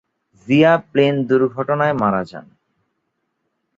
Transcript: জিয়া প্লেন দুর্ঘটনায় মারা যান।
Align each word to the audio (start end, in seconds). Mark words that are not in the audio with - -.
জিয়া 0.47 0.73
প্লেন 0.89 1.15
দুর্ঘটনায় 1.29 1.95
মারা 2.01 2.21
যান। 2.23 2.45